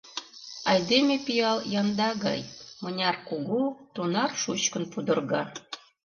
Айдеме 0.71 1.15
пиал 1.25 1.59
янда 1.81 2.09
гай: 2.25 2.41
мыняр 2.83 3.15
кугу, 3.27 3.63
тунар 3.93 4.31
шучкын 4.41 4.83
пудырга. 4.91 5.43